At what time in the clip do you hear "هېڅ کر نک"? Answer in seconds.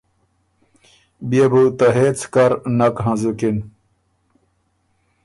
1.97-2.95